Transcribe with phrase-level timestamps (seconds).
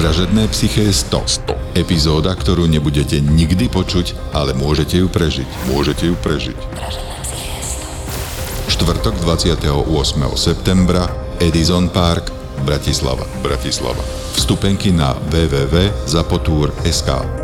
[0.00, 1.76] Vražedné psyché 100.
[1.76, 1.76] 100.
[1.76, 5.44] Epizóda, ktorú nebudete nikdy počuť, ale môžete ju prežiť.
[5.68, 6.56] Môžete ju prežiť.
[8.72, 9.60] Štvrtok 28.
[10.40, 11.04] septembra
[11.36, 12.32] Edison Park,
[12.64, 13.28] Bratislava.
[13.44, 14.00] Bratislava.
[14.40, 17.39] Vstupenky na www.zapotur.sk.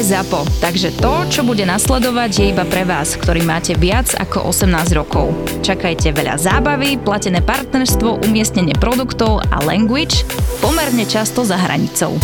[0.00, 4.48] Je ZAPO, takže to, čo bude nasledovať, je iba pre vás, ktorý máte viac ako
[4.48, 5.28] 18 rokov.
[5.60, 10.24] Čakajte veľa zábavy, platené partnerstvo, umiestnenie produktov a language
[10.64, 12.16] pomerne často za hranicou.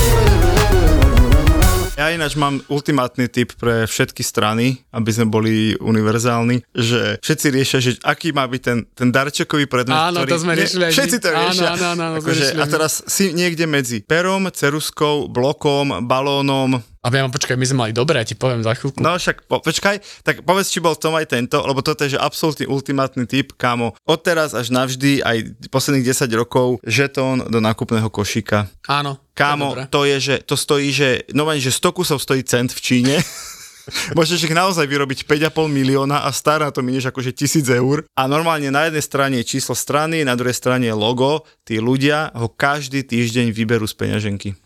[1.96, 7.78] Ja ináč mám ultimátny tip pre všetky strany, aby sme boli univerzálni, že všetci riešia,
[7.80, 9.96] že aký má byť ten, ten darčekový predmet.
[9.96, 11.68] Áno, ktorý, to sme riešili aj Všetci to riešia.
[11.72, 17.10] áno, áno, áno, akože, riešili a teraz si niekde medzi perom, ceruskou, blokom, balónom, A
[17.14, 18.98] mám, počkaj, my sme mali dobre, ja ti poviem za chvíľku.
[18.98, 22.18] No však, po, počkaj, tak povedz, či bol v tom aj tento, lebo toto je
[22.18, 23.94] že absolútny ultimátny typ, kámo.
[24.02, 28.66] Odteraz až navždy, aj posledných 10 rokov, žetón do nákupného košíka.
[28.90, 29.22] Áno.
[29.38, 32.74] Kámo, to je to je, že to stojí, že, no že 100 kusov stojí cent
[32.74, 33.14] v Číne.
[34.18, 38.02] Môžeš ich naozaj vyrobiť 5,5 milióna a stará to minieš akože 1000 eur.
[38.18, 41.46] A normálne na jednej strane je číslo strany, na druhej strane je logo.
[41.62, 44.58] Tí ľudia ho každý týždeň vyberú z peňaženky.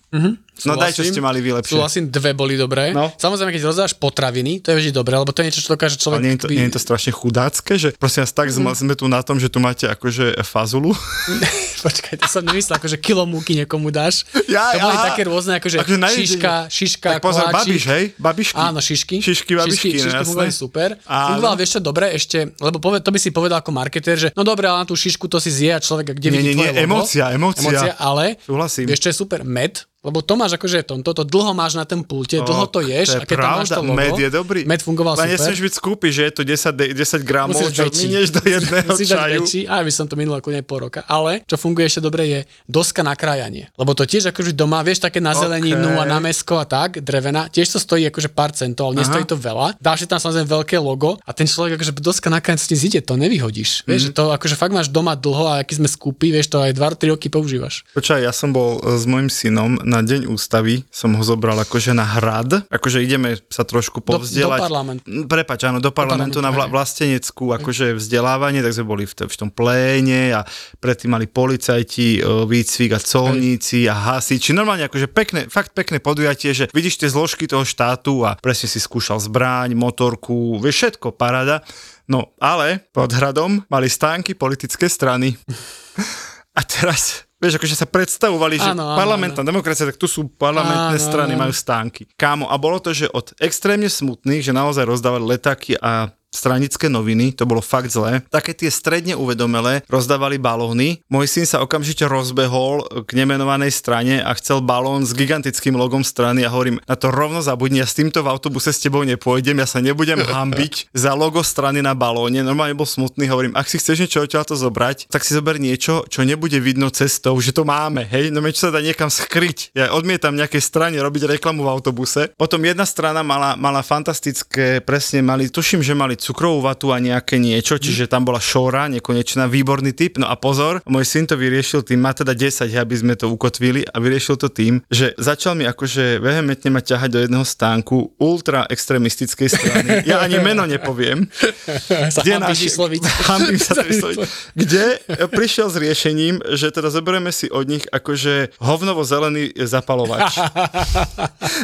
[0.67, 1.73] No daj, čo ste mali vy lepšie.
[1.77, 2.93] Súhlasím, dve boli dobré.
[2.93, 3.13] No.
[3.17, 6.21] Samozrejme, keď rozdáš potraviny, to je vždy dobré, lebo to je niečo, čo dokáže človek...
[6.21, 8.75] Ale nie je, to, nie je to strašne chudácké, že prosím vás, tak mm.
[8.77, 10.93] sme tu na tom, že tu máte akože fazulu.
[11.87, 14.29] Počkaj, to som nemyslel, akože kilo múky niekomu dáš.
[14.51, 15.07] Ja, to boli aha.
[15.13, 17.73] také rôzne, akože, Akože šiška, šiška, Tak pozor, koláčik.
[17.73, 18.05] babiš, hej?
[18.21, 18.61] Babišky.
[18.61, 19.17] Áno, šišky.
[19.25, 20.89] Šišky, babišky, šišky, no šišky fungovali super.
[21.09, 21.27] Áno.
[21.37, 24.43] Fungoval, vieš čo, dobre, ešte, lebo poved, to by si povedal ako marketér, že no
[24.45, 26.69] dobre, ale na tú šišku to si zje a človek, kde Nie, vidí nie, nie,
[26.69, 26.85] tvoje logo.
[26.85, 27.63] emócia, emócia.
[27.65, 27.93] emócia.
[27.97, 28.87] ale Súhlasím.
[28.91, 32.67] je super, med, lebo to máš akože tom, toto dlho máš na tom pulte, dlho
[32.67, 34.61] to ješ je a keď tam máš to logo, med je dobrý.
[34.65, 35.33] med fungoval Len super.
[35.37, 38.01] nesmieš byť skúpi, že je to 10, de- 10 gramov, Musíš čo väčší.
[38.03, 39.33] minieš do jedného Musíš čaju.
[39.37, 41.01] väčší, aj by som to minul ako pol roka.
[41.05, 43.69] Ale čo funguje ešte dobre je doska na krajanie.
[43.75, 45.99] Lebo to tiež akože doma, vieš, také na zeleninu Ok.
[45.99, 49.35] a na mesko a tak, drevená, tiež to stojí akože pár centov, ale nestojí to
[49.35, 49.77] veľa.
[49.77, 53.01] Dáš si tam samozrejme veľké logo a ten človek akože doska na krajanie ti zíde,
[53.01, 53.85] to nevyhodíš.
[53.85, 54.07] Vieš, Mhm.
[54.07, 57.09] že to akože fakt máš doma dlho a aký sme skúpi, vieš, to aj 2-3
[57.09, 57.83] roky používaš.
[57.91, 62.09] Počkaj, ja som bol s mojim synom na deň ústavy, som ho zobral akože na
[62.09, 64.57] hrad, akože ideme sa trošku povzdelať.
[64.57, 65.05] do parlamentu.
[65.05, 66.73] Mm, Prepač, áno, do parlamentu, parlamentu, na vla, hej.
[66.73, 70.41] vlasteneckú akože vzdelávanie, tak sme boli v, v tom pléne a
[70.81, 74.57] predtým mali policajti, e, výcvik a colníci a hasiči.
[74.57, 78.81] Normálne akože pekné, fakt pekné podujatie, že vidíš tie zložky toho štátu a presne si
[78.81, 81.61] skúšal zbraň, motorku, vieš všetko, parada.
[82.09, 85.37] No, ale pod hradom mali stánky politické strany.
[86.51, 90.95] A teraz, vieš, akože sa predstavovali, že Áno, áno, parlamentná demokracia, tak tu sú parlamentné
[90.95, 91.49] Áno, strany, áno.
[91.49, 92.05] majú stánky.
[92.15, 97.35] Kámo, a bolo to, že od extrémne smutných, že naozaj rozdávali letáky a stranické noviny,
[97.35, 98.23] to bolo fakt zlé.
[98.31, 101.03] Také tie stredne uvedomelé rozdávali balóny.
[101.11, 106.47] Môj syn sa okamžite rozbehol k nemenovanej strane a chcel balón s gigantickým logom strany
[106.47, 109.67] a hovorím, na to rovno zabudni, ja s týmto v autobuse s tebou nepôjdem, ja
[109.67, 112.47] sa nebudem hambiť za logo strany na balóne.
[112.47, 116.07] Normálne bol smutný, hovorím, ak si chceš niečo odtiaľ to zobrať, tak si zober niečo,
[116.07, 119.75] čo nebude vidno cestou, že to máme, hej, no čo sa dá niekam skryť.
[119.75, 122.31] Ja odmietam nejakej strane robiť reklamu v autobuse.
[122.39, 127.41] Potom jedna strana mala, mala fantastické, presne mali, tuším, že mali cukrovú vatu a nejaké
[127.41, 130.21] niečo, čiže tam bola šóra, nekonečná, výborný typ.
[130.21, 133.89] No a pozor, môj syn to vyriešil tým, má teda 10, aby sme to ukotvili
[133.89, 138.69] a vyriešil to tým, že začal mi akože vehementne ma ťahať do jedného stánku ultra
[138.69, 139.89] extrémistickej strany.
[140.05, 141.31] Ja ani meno nepoviem.
[142.15, 143.01] Sa hambíš vysloviť.
[143.67, 144.19] Sa to vysloviť.
[144.59, 144.85] Kde
[145.31, 150.35] prišiel s riešením, že teda zoberieme si od nich akože hovnovo-zelený zapalovač.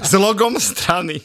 [0.03, 1.19] s logom strany.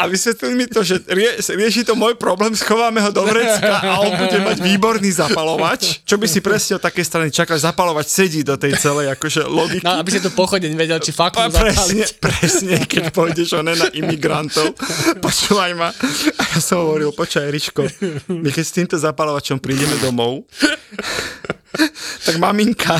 [0.00, 4.00] A vysvetlili mi to, že rie, rieši to môj problém, schováme ho do vrecka a
[4.00, 6.00] on bude mať výborný zapalovač.
[6.08, 9.84] Čo by si presne od takej strany čakal, zapalovač sedí do tej celej akože logiky.
[9.84, 13.92] No, aby si to pochodeň vedel, či fakt A presne, presne, keď pôjdeš one na
[13.92, 14.72] imigrantov,
[15.20, 15.92] počúvaj ma.
[16.40, 17.82] A ja som hovoril, počkaj, Riško,
[18.32, 20.48] my keď s týmto zapalovačom prídeme domov,
[22.26, 22.98] tak maminka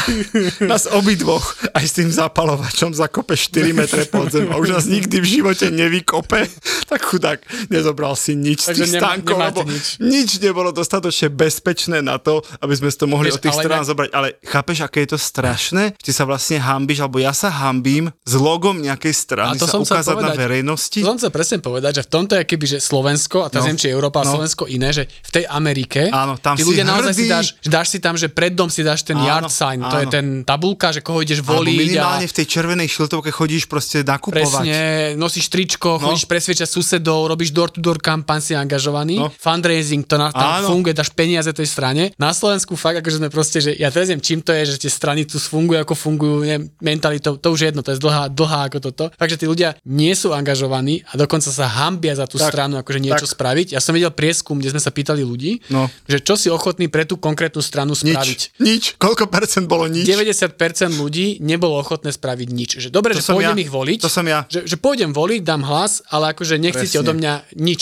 [0.60, 5.16] nás obidvoch aj s tým zapalovačom zakope 4 metre pod zem a už nás nikdy
[5.16, 6.46] v živote nevykope,
[6.90, 7.38] tak chudák
[7.68, 9.86] nezobral si nič z Takže tých nemá- stánkov, lebo nič.
[9.98, 13.88] nič nebolo dostatočne bezpečné na to, aby sme to mohli Vieš, od tých strán inak-
[13.88, 14.08] zobrať.
[14.10, 15.94] Ale chápeš, aké je to strašné?
[15.94, 19.72] Ty sa vlastne hambíš, alebo ja sa hambím s logom nejakej strany A to sa
[19.72, 20.38] som ukázať na povedať.
[20.38, 21.00] verejnosti.
[21.00, 23.66] To som chcel presne povedať, že v tomto je keby, že Slovensko, a teraz No,
[23.66, 24.32] neviem, či Európa a no.
[24.32, 27.86] Slovensko iné, že v tej Amerike, Áno, tam tí si ľudia naozaj si dáš, dáš
[27.88, 30.12] si tam, že pred dom si dáš ten Áno, yard sign, to je áno.
[30.12, 34.02] ten tabulka, že koho ideš Alebo voliť a minimálne v tej červenej šiltovke chodíš proste
[34.02, 34.36] nakupovať.
[34.60, 34.78] presne,
[35.16, 36.02] nosíš tričko, No.
[36.06, 39.32] chodíš presvedčať susedov, robíš door-to-door kampaň, si angažovaný, No.
[39.32, 40.68] fundraising, to na, tam Áno.
[40.68, 42.12] funguje, dáš peniaze tej strane.
[42.14, 44.90] Na Slovensku fakt akože sme proste, že ja teraz neviem, čím to je, že tie
[44.90, 48.60] strany tu fungujú, ako fungujú, neviem, mentalitou, to už je jedno, to je dlhá, dlhá
[48.66, 49.04] ako toto.
[49.12, 52.98] Takže tí ľudia nie sú angažovaní a dokonca sa hambia za tú Tak, stranu, akože
[52.98, 53.32] niečo tak.
[53.32, 53.66] spraviť.
[53.70, 55.86] Ja som videl prieskum, kde sme sa pýtali ľudí, No.
[56.04, 58.40] že čo si ochotný pre tú konkrétnu stranu spraviť.
[58.40, 58.98] Nič, nič.
[58.98, 60.02] Koľko percent bolo nič?
[60.02, 62.70] 90% ľudí nebolo ochotné spraviť nič.
[62.82, 63.64] Že dobre, To že pôjdem ja.
[63.64, 63.98] ich voliť.
[64.02, 64.48] To som ja.
[64.50, 67.02] Že, že pôjdem voliť, dám hlas, ale akože nechcete Presne.
[67.06, 67.80] odo mňa nič.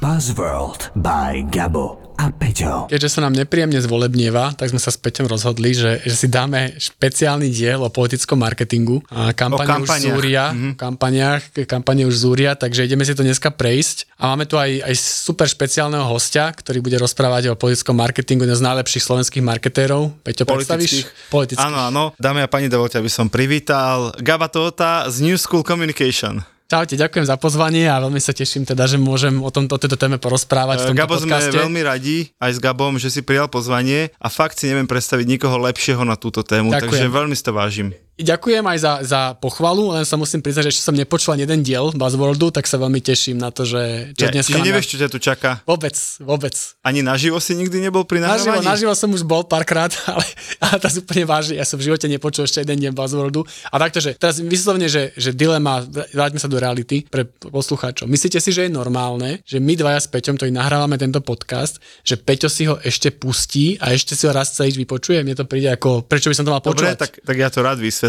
[0.00, 2.86] Buzzworld by Gabo a Peťo.
[2.86, 6.78] Keďže sa nám nepríjemne zvolebnieva, tak sme sa s Peťom rozhodli, že, že si dáme
[6.78, 9.02] špeciálny diel o politickom marketingu.
[9.10, 10.14] A kampane už kampaniach.
[10.14, 10.72] zúria, mm-hmm.
[10.78, 14.06] kampaniach, kampane už zúria, takže ideme si to dneska prejsť.
[14.16, 18.58] A máme tu aj, aj super špeciálneho hostia, ktorý bude rozprávať o politickom marketingu, jeden
[18.58, 20.14] z najlepších slovenských marketérov.
[20.22, 21.10] Peťo, predstavíš?
[21.28, 21.66] Politických.
[21.66, 22.02] Áno, áno.
[22.16, 26.53] Dámy a pani, dovolte, aby som privítal Gaba Tota z New School Communication.
[26.74, 29.94] Čaute, ďakujem za pozvanie a veľmi sa teším teda, že môžem o, tom, o tejto
[29.94, 31.54] téme porozprávať v tomto Gabo, sme podcaste.
[31.54, 35.54] veľmi radi aj s Gabom, že si prijal pozvanie a fakt si neviem predstaviť nikoho
[35.54, 36.90] lepšieho na túto tému, Ďakujem.
[36.90, 37.94] takže veľmi si to vážim.
[38.14, 41.66] Ďakujem aj za, za pochvalu, len sa musím priznať, že ešte som nepočul ani jeden
[41.66, 44.96] diel Buzzworldu, tak sa veľmi teším na to, že čo Ja, dneska čiže nevieš, čo
[45.02, 45.58] ťa tu čaká?
[45.66, 46.54] Vôbec, vôbec.
[46.86, 48.70] Ani naživo si nikdy nebol pri Naživo, nahrávaní?
[48.70, 50.22] naživo som už bol párkrát, ale,
[50.62, 53.42] ale teraz úplne vážne, ja som v živote nepočul ešte jeden deň Buzzworldu.
[53.74, 55.82] A takto, že teraz vyslovne, že, že dilema,
[56.14, 58.06] vráťme sa do reality pre poslucháčov.
[58.06, 62.14] Myslíte si, že je normálne, že my dvaja s Peťom, ktorí nahrávame tento podcast, že
[62.14, 65.26] Peťo si ho ešte pustí a ešte si ho raz celý vypočuje?
[65.26, 66.94] Mne to príde ako, prečo by som to mal Dobre, počúvať?
[66.94, 68.03] tak, tak ja to rád vysvetlím.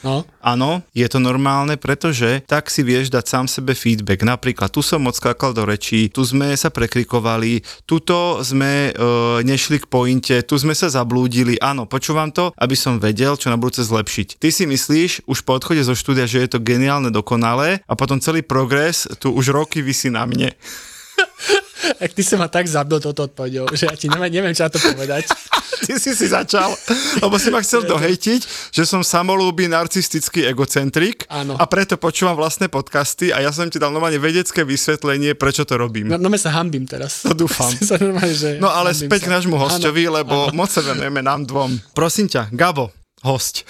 [0.00, 0.24] No.
[0.40, 4.22] Áno, je to normálne, pretože tak si vieš dať sám sebe feedback.
[4.22, 9.02] Napríklad, tu som moc skákal do rečí, tu sme sa prekrikovali, tuto sme e,
[9.42, 11.58] nešli k pointe, tu sme sa zablúdili.
[11.58, 14.38] Áno, počúvam to, aby som vedel, čo na budúce zlepšiť.
[14.38, 18.22] Ty si myslíš už po odchode zo štúdia, že je to geniálne, dokonalé a potom
[18.22, 20.54] celý progres tu už roky vysí na mne.
[22.04, 24.72] Ak ty sa ma tak zabil toto odpovedou, že ja ti neviem, neviem čo na
[24.72, 25.30] to povedať.
[25.76, 26.72] Ty si si začal,
[27.20, 31.54] lebo si ma chcel dohejtiť, že som samolúbý, narcistický egocentrik Áno.
[31.60, 35.76] a preto počúvam vlastné podcasty a ja som ti dal normálne vedecké vysvetlenie, prečo to
[35.76, 36.08] robím.
[36.10, 37.22] No, no sa hambím teraz.
[37.28, 37.70] To dúfam.
[37.92, 39.26] sa normálne, že No ale späť sa.
[39.28, 39.68] k nášmu Áno.
[39.68, 41.78] hostovi, lebo moc sa venujeme nám dvom.
[41.92, 42.90] Prosím ťa, Gabo,
[43.22, 43.62] host.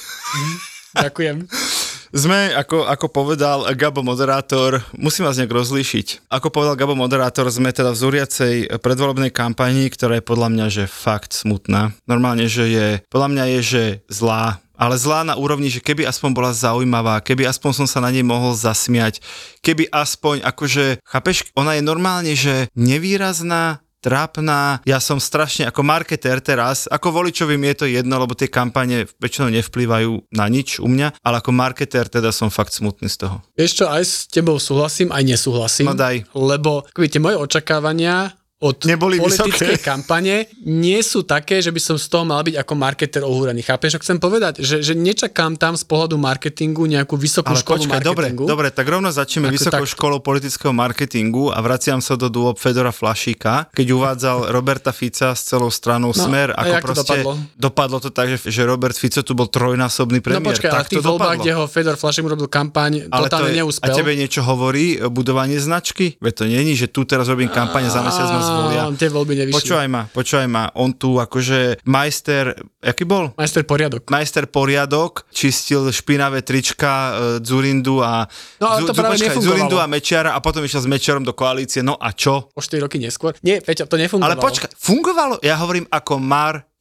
[0.96, 1.85] Ďakujem.
[2.14, 6.30] Sme, ako, ako povedal Gabo moderátor, musím vás nejak rozlíšiť.
[6.30, 10.84] Ako povedal Gabo moderátor, sme teda v zúriacej predvolebnej kampanii, ktorá je podľa mňa, že
[10.86, 11.90] fakt smutná.
[12.06, 14.62] Normálne, že je, podľa mňa je, že zlá.
[14.76, 18.20] Ale zlá na úrovni, že keby aspoň bola zaujímavá, keby aspoň som sa na nej
[18.20, 19.24] mohol zasmiať,
[19.64, 26.38] keby aspoň, akože, chápeš, ona je normálne, že nevýrazná, trápna, ja som strašne ako marketér
[26.38, 30.86] teraz, ako voličovi mi je to jedno, lebo tie kampane väčšinou nevplývajú na nič u
[30.86, 33.42] mňa, ale ako marketér teda som fakt smutný z toho.
[33.58, 35.90] Vieš čo, aj s tebou súhlasím, aj nesúhlasím.
[35.90, 36.22] No daj.
[36.38, 39.84] Lebo, tie moje očakávania od Neboli politickej vysoké.
[39.84, 43.60] kampane nie sú také, že by som z toho mal byť ako marketer ohúrený.
[43.60, 44.58] Chápeš, čo chcem povedať?
[44.58, 48.44] Že, že nečakám tam z pohľadu marketingu nejakú vysokú Ale školu počkaj, dobre, marketingu.
[48.46, 49.92] dobre, tak rovno začneme Ako vysokou tak.
[49.92, 55.44] školou politického marketingu a vraciam sa do dôb Fedora Flašíka, keď uvádzal Roberta Fica s
[55.44, 57.32] celou stranou No, Smer, ako jak to proste dopadlo?
[57.54, 60.48] dopadlo to tak, že, že Robert Fico tu bol trojnásobný No premiér.
[60.48, 63.42] počkaj, ale tak v tých to voľbách, kde ho Fedor Flašek urobil kampaň, Ale totálne
[63.42, 63.84] to je, neúspel.
[63.84, 66.16] A tebe niečo hovorí budovanie značky?
[66.16, 69.56] Veď to není, že tu teraz robím kampane, za mesiac Á, Tie voľby nevyšli.
[69.60, 73.30] Počúvaj ma, počúvaj ma, on tu akože majster, aký bol?
[73.36, 74.08] Majster poriadok.
[74.08, 77.12] Majster poriadok, čistil špinavé trička e,
[77.44, 78.24] Zurindu a
[78.56, 79.44] No, ale to práve nefungovalo.
[79.44, 81.84] Zurindu a Mečiara a potom išiel s Mečiarom do koalície.
[81.84, 82.48] No a čo?
[82.56, 83.36] O 4 roky neskôr.
[83.44, 84.32] Nie, Peťo, to nefungovalo.
[84.32, 85.34] Ale počkaj, fungovalo?
[85.44, 86.16] Ja hovorím ako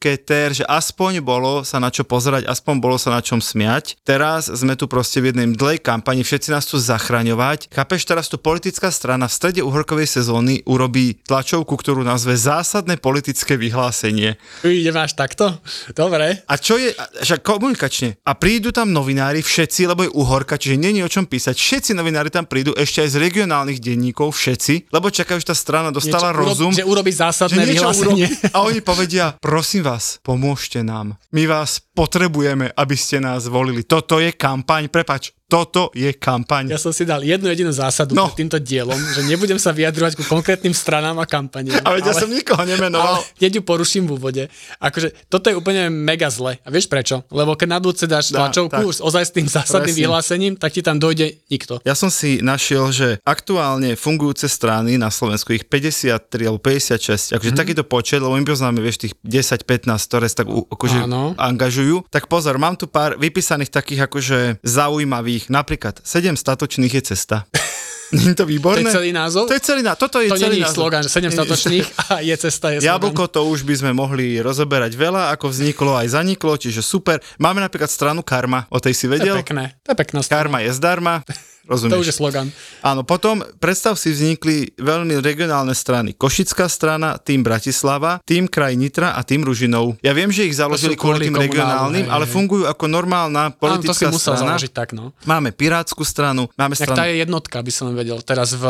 [0.06, 3.98] marketér, že aspoň bolo sa na čo pozerať, aspoň bolo sa na čom smiať.
[4.06, 7.74] Teraz sme tu proste v jednej dlhej kampani, všetci nás tu zachraňovať.
[7.74, 13.58] Chápeš, teraz tu politická strana v strede uhorkovej sezóny urobí tlačovku, ktorú nazve zásadné politické
[13.58, 14.38] vyhlásenie.
[14.62, 15.58] Ideme až takto?
[15.98, 16.46] Dobre.
[16.46, 16.94] A čo je,
[17.26, 18.22] však komunikačne.
[18.30, 21.58] A prídu tam novinári, všetci, lebo je uhorka, čiže není o čom písať.
[21.58, 25.90] Všetci novinári tam prídu, ešte aj z regionálnych denníkov, všetci, lebo čakajú, že tá strana
[25.90, 26.70] dostala Niečo rozum.
[26.70, 28.28] Urob, že urobí zásadné niečo vyhlásenie.
[28.30, 28.54] urobí.
[28.54, 31.18] A oni povedia, prosím vás, pomôžte nám.
[31.32, 33.88] My vás potrebujeme, aby ste nás volili.
[33.88, 36.74] Toto je kampaň, prepač, toto je kampaň.
[36.74, 38.28] Ja som si dal jednu jedinú zásadu No.
[38.28, 41.86] pred týmto dielom, že nebudem sa vyjadrovať ku konkrétnym stranám a kampaniám.
[41.86, 43.22] A veď ja som nikoho nemenoval.
[43.22, 44.44] Ale keď ju poruším v úvode.
[44.82, 46.58] Akože, toto je úplne mega zle.
[46.66, 47.22] A vieš prečo?
[47.30, 50.02] Lebo keď na budúce dáš Dá, tlačovku s ozajstným zásadným Presne.
[50.02, 51.78] vyhlásením, tak ti tam dojde nikto.
[51.86, 57.54] Ja som si našiel, že aktuálne fungujúce strany na Slovensku, ich 53 alebo 56, akože
[57.54, 57.54] mm-hmm.
[57.54, 61.38] takýto počet, lebo my poznáme, vieš, tých 10-15, ktoré sa tak akože Áno.
[61.86, 62.10] Angažujú.
[62.10, 67.38] Tak pozor, mám tu pár vypísaných takých akože zaujímavých, napríklad 7 statočných je cesta.
[68.14, 68.86] Nie to To výborné?
[68.86, 69.50] je celý názov?
[69.50, 70.00] To je celý názov.
[70.00, 70.78] Toto je to celý nie názov.
[70.78, 73.02] slogan, že 7 statočných a je cesta, je slogan.
[73.02, 77.18] Jablko to už by sme mohli rozoberať veľa, ako vzniklo aj zaniklo, čiže super.
[77.38, 79.36] Máme napríklad stranu Karma, o tej si To je vedel?
[79.36, 79.74] pekné.
[79.82, 80.38] To je pekná strana.
[80.38, 81.14] Karma je zdarma.
[81.66, 81.92] Rozumieš?
[81.92, 82.48] To už je slogan.
[82.80, 86.14] Áno, potom predstav si vznikli veľmi regionálne strany.
[86.14, 89.98] Košická strana, tým Bratislava, tým kraj Nitra a tým Ružinov.
[90.00, 93.54] Ja viem, že ich založili kvôli kvôli tým regionálnym, hej, ale fungujú ako normálna Áno,
[93.54, 94.54] to si politická musel strana.
[94.54, 95.10] založiť tak, no.
[95.24, 96.98] Máme Pirátsku stranu, máme Tak stranu...
[96.98, 98.22] tá je jednotka, by som vedel.
[98.22, 98.66] Teraz v,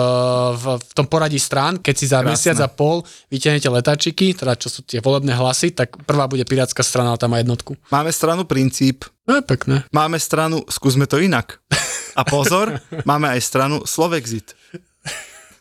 [0.53, 2.31] v, v tom poradí strán, keď si za Krásne.
[2.31, 6.79] mesiac a pol vytiahnete letačiky, teda čo sú tie volebné hlasy, tak prvá bude pirátska
[6.79, 7.75] strana, ale tam má jednotku.
[7.89, 9.81] Máme stranu Princíp, No je pekné.
[9.89, 11.57] máme stranu Skúsme to inak.
[12.15, 14.55] A pozor, máme aj stranu Slovexit.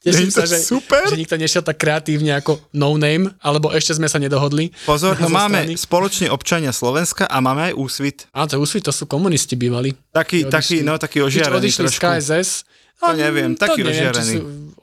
[0.05, 1.09] Teším to sa, že, super?
[1.09, 4.69] že nikto nešiel tak kreatívne ako no name, alebo ešte sme sa nedohodli.
[4.85, 5.81] Pozor, no máme strany.
[5.81, 8.29] spoločne občania Slovenska a máme aj úsvit.
[8.37, 9.97] Áno, to úsvit, to sú komunisti bývali.
[10.13, 12.05] Taký, taký, no taký ožiarený odišli z trošku.
[12.05, 12.51] KSS.
[13.01, 14.35] To neviem, taký neviem, či ožiarený.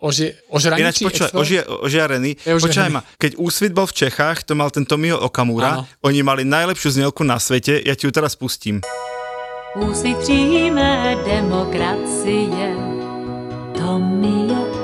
[0.01, 1.41] Oži, ožraničí Ináč počúvaj, extra?
[1.41, 2.31] ožia, ožiarený.
[2.41, 5.81] Počúvaj ma, keď Úsvit bol v Čechách, to mal ten Tomio Okamura, Áno.
[6.01, 8.81] oni mali najlepšiu znelku na svete, ja ti ju teraz pustím.
[9.75, 12.75] Úsvit přímé demokracie
[13.77, 14.80] Tomio Okamury.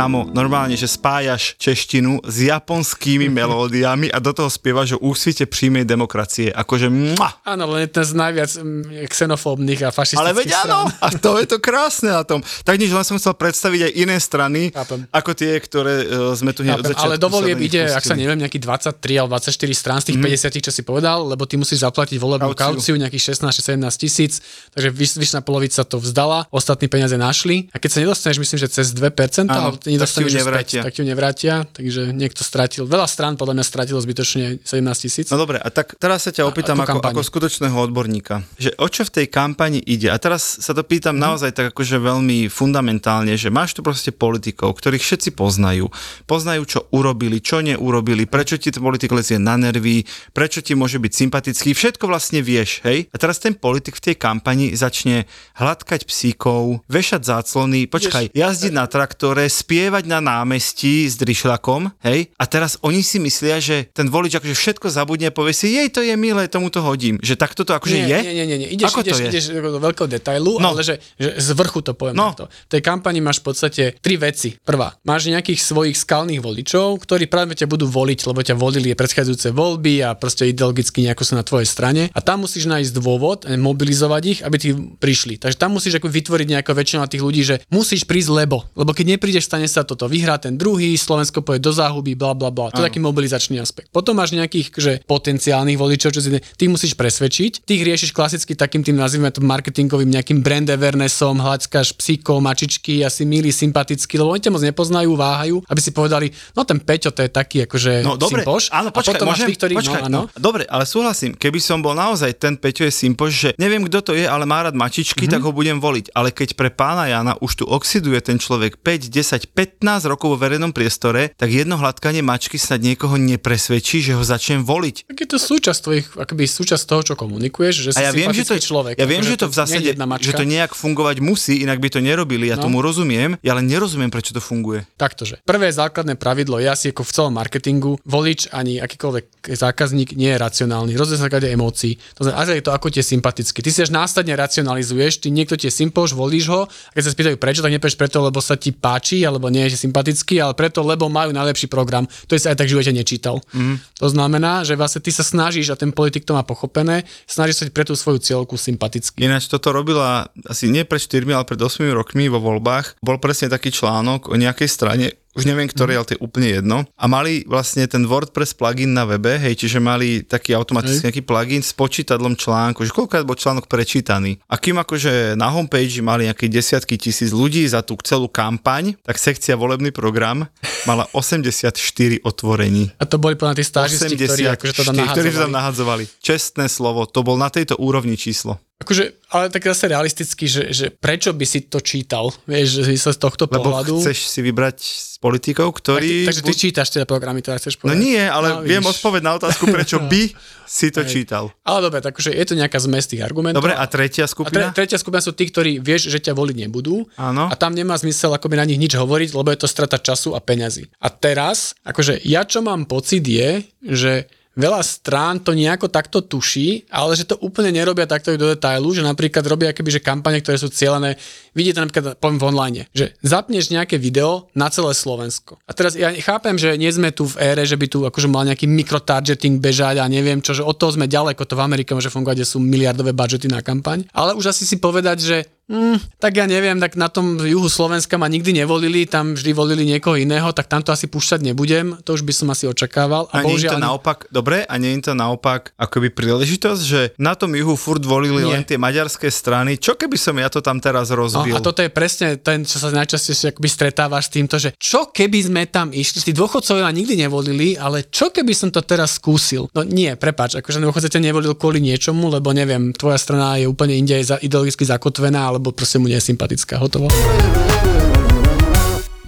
[0.00, 5.84] Kámo, normálne, že spájaš češtinu s japonskými melódiami a do toho spievaš o úsvite príjmej
[5.84, 6.48] demokracie.
[6.48, 7.36] Akože mua!
[7.44, 11.36] Áno, len je ten z najviac mm, xenofóbnych a fašistických Ale veď áno, a to
[11.36, 12.40] je to krásne na tom.
[12.40, 15.04] Tak nič, len som chcel predstaviť aj iné strany, Chápem.
[15.12, 17.68] ako tie, ktoré uh, sme tu hneď od začiatku ale do volieb sa do nich
[17.68, 21.28] ide, ak sa neviem, nejaký 23 alebo 24 strán z tých 50, čo si povedal,
[21.28, 22.80] lebo ty musíš zaplatiť volebnú Kauciu.
[22.80, 24.40] kauciu, nejakých 16-17 tisíc,
[24.72, 28.68] takže vyš, vyšná polovica to vzdala, ostatní peniaze našli a keď sa nedostaneš, myslím, že
[28.72, 30.80] cez 2%, Áno, ale nedostaneš tak ju nevrátia.
[30.80, 34.70] späť, tak ju nevrátia, takže niekto stratil, veľa strán podľa mňa stratilo zbytočne 17
[35.00, 35.26] tisíc.
[35.28, 38.86] No dobre, a tak teraz sa ťa opýtam ako, ako ako, skutočného odborníka, že o
[38.86, 40.08] čo v tej kampani ide?
[40.08, 41.22] A teraz sa to pýtam Mhm.
[41.22, 45.88] naozaj tak akože veľmi fundamentálne, že máš tu proste politikov, ktorých všetci poznajú.
[46.24, 50.96] Poznajú, čo urobili, čo neurobili, prečo ti ten politik lezie na nervy, prečo ti môže
[50.96, 53.10] byť sympatický, všetko vlastne vieš, hej?
[53.10, 58.86] A teraz ten politik v tej kampani začne hladkať psíkov, vešať záclony, počkaj, jazdiť na
[58.86, 62.34] traktore, spievať na námestí s drišľakom, hej?
[62.34, 65.86] A teraz oni si myslia, že ten volič akože všetko zabudne a povie si, jej,
[65.86, 67.22] to je milé, tomu to hodím.
[67.22, 68.18] Že takto to akože nie, je?
[68.18, 68.68] Nie, nie, nie, nie.
[68.74, 69.26] Ideš, Ako to ideš, je?
[69.30, 70.74] ideš do veľkého detailu, No.
[70.74, 72.34] ale že, že z vrchu to poviem No.
[72.34, 72.50] no.
[72.50, 74.58] V tej kampani máš v podstate tri veci.
[74.58, 79.54] Prvá, máš nejakých svojich skalných voličov, ktorí práve ťa budú voliť, lebo ťa volili predchádzajúce
[79.54, 82.10] voľby a proste ideologicky nejako sú na tvojej strane.
[82.10, 85.38] A tam musíš nájsť dôvod, eh, mobilizovať ich, aby ti prišli.
[85.38, 88.66] Takže tam musíš ako vytvoriť nejaká väčšina tých ľudí, že musíš prísť lebo.
[88.74, 90.06] Lebo keď neprídeš, stane sa toto.
[90.06, 92.72] Vyhrá ten druhý, Slovensko pôjde do záhuby, bla bla bla.
[92.72, 93.90] To je taký mobilizačný aspekt.
[93.90, 97.64] Potom máš nejakých že potenciálnych voličov, čo si tých musíš presvedčiť.
[97.64, 103.24] Tých riešiš klasicky takým tým nazvime to marketingovým nejakým brand awarenessom, hľadskáš psíkov, mačičky, asi
[103.28, 107.24] milí, sympatickí, lebo oni ťa moc nepoznajú, váhajú, aby si povedali, no ten Peťo to
[107.24, 108.72] je taký akože No dobre, sympoš.
[108.72, 110.20] áno, a počkaj, potom máš môžem, tých, ktorí, počkaj, no, áno.
[110.28, 113.98] no, dobre, ale súhlasím, keby som bol naozaj ten Peťo je Simpoš, že neviem, kto
[114.00, 115.32] to je, ale má rád mačičky, mm-hmm.
[115.32, 116.12] tak ho budem voliť.
[116.12, 120.38] Ale keď pre pána Jana už tu oxiduje ten človek 5, 10, 15 rokov vo
[120.38, 125.10] verejnom priestore, tak jedno hladkanie mačky snad niekoho nepresvedčí, že ho začnem voliť.
[125.10, 128.30] Tak je to súčasť tvojich, akoby súčasť toho, čo komunikuješ, že si A ja viem,
[128.30, 128.94] že to, človek.
[128.96, 129.88] ja viem, akože že to v zásade,
[130.22, 132.68] že to nejak fungovať musí, inak by to nerobili, ja No.
[132.68, 134.84] tomu rozumiem, ja len nerozumiem, prečo to funguje.
[134.94, 135.40] Taktože.
[135.42, 137.96] Prvé základné pravidlo je asi ako v celom marketingu.
[138.04, 140.92] Volič ani akýkoľvek zákazník nie je racionálny.
[140.94, 141.96] Rozdiel sa základe emócií.
[142.20, 143.64] To znamená, je to ako tie sympaticky.
[143.64, 147.36] Ty si až následne racionalizuješ, ty niekto tie sympoš, volíš ho, a keď sa spýtajú
[147.40, 151.08] prečo, tak nepovieš preto, lebo sa ti páči, alebo nie je sympatický, ale preto, lebo
[151.08, 152.04] majú najlepší program.
[152.28, 153.40] To sa aj tak v živote nečítal.
[153.54, 153.78] Mm.
[154.02, 157.64] To znamená, že vlastne ty sa snažíš, a ten politik to má pochopené, snažíš sa
[157.70, 159.22] pre tú svoju cieľku sympaticky.
[159.22, 162.98] Ináč toto robila asi nie pred 4, ale pred 8 rokmi vo voľbách.
[163.00, 166.82] Bol presne taký článok o nejakej strane, už neviem ktorý, ale to je úplne jedno.
[166.98, 171.62] A mali vlastne ten WordPress plugin na webe, hej, čiže mali taký automatický nejaký plugin
[171.62, 174.42] s počítadlom článku, že koľko bol článok prečítaný.
[174.50, 179.22] A kým akože na homepage mali nejaké desiatky tisíc ľudí za tú celú kampaň, tak
[179.22, 180.50] sekcia volebný program
[180.84, 181.78] mala 84
[182.26, 182.90] otvorení.
[182.98, 186.04] A to boli plná tí stážisti, ktorí akože to tam 84, ktorí to tam nahadzovali.
[186.18, 188.58] Čestné slovo, to bol na tejto úrovni číslo.
[188.80, 193.12] Akože, ale tak zase realisticky, že, že prečo by si to čítal, vieš, že sa
[193.12, 194.00] z tohto Lebo pohľadu...
[194.00, 196.24] chceš si vybrať z politikov, ktorí...
[196.24, 198.00] Tak, takže ty čítaš teda programy, teda chceš No povedať.
[198.00, 200.32] nie, ale No, viem odpovedať na otázku, prečo by
[200.64, 201.12] si to Hej.
[201.12, 201.52] čítal.
[201.60, 203.60] Ale dobre, takže je to nejaká zmes tých argumentov.
[203.60, 204.72] Dobre, a tretia A tre, skupina?
[204.72, 207.04] tretia skupina sú tí, ktorí vieš, že ťa voliť nebudú.
[207.14, 207.52] Áno.
[207.52, 210.40] A tam nemá zmysel akoby na nich nič hovoriť, lebo je to strata času a
[210.40, 210.88] peňazí.
[210.96, 214.24] A teraz, akože ja čo mám pocit je, že
[214.58, 219.06] veľa strán to nejako takto tuší, ale že to úplne nerobia takto do detailu, že
[219.06, 221.14] napríklad robia akoby, že kampane, ktoré sú cieľené,
[221.54, 225.58] vidíte napríklad, poviem v online, že zapneš nejaké video na celé Slovensko.
[225.66, 228.42] A teraz ja chápem, že nie sme tu v ére, že by tu akože mal
[228.46, 232.10] nejaký mikrotargeting bežať a neviem čo, že od toho sme ďaleko, to v Amerike môže
[232.10, 234.06] fungovať, kde sú miliardové budžety na kampaň.
[234.10, 235.36] Ale už asi si povedať, že
[235.70, 239.86] Mm, tak ja neviem, tak na tom juhu Slovenska ma nikdy nevolili, tam vždy volili
[239.86, 243.30] niekoho iného, tak tam to asi púšťať nebudem, to už by som asi očakával.
[243.30, 247.38] A, nie je to naopak, dobre, a nie je to naopak akoby príležitosť, že na
[247.38, 248.50] tom juhu furt volili Nie.
[248.58, 249.78] len tie maďarské strany.
[249.78, 251.54] Čo keby som ja to tam teraz No, rozbil?
[251.54, 255.38] a toto je presne ten, čo sa najčastejšie akoby stretávaš s týmto, že čo keby
[255.46, 259.70] sme tam išli, tí dôchodcovia ma nikdy nevolili, ale čo keby som to teraz skúsil?
[259.70, 264.18] No nie, prepač, akože dôchodca nevolil kvôli niečomu, lebo neviem, tvoja strana je úplne inde
[264.42, 266.80] ideologicky zakotvená, alebo proste mu nie je sympatická.
[266.80, 267.12] Hotovo.